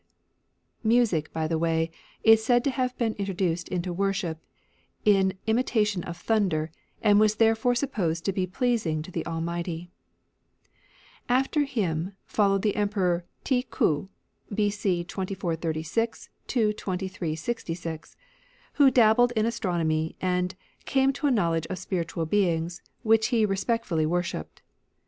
[0.81, 1.91] and Music, by the way,
[2.23, 4.39] is said to have ^®^' been introduced into worship
[5.05, 6.71] in imitation of thunder,
[7.03, 9.91] and was therefore sup posed to be pleasing to the Almighty.
[11.29, 14.09] After him followed the Emperor Ti K'u,
[14.51, 14.69] b.o.
[15.03, 18.17] 2436 2366,
[18.73, 20.55] who dabbled in astronomy, and"
[20.85, 24.63] came to a knowledge of spiritual beings, which he respect fully worshipped."